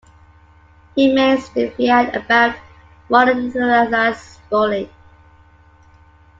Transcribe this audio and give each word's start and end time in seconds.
He 0.95 1.09
remains 1.09 1.47
defiant 1.49 2.15
about 2.15 2.55
Muralitharan's 3.11 4.39
bowling. 4.49 4.89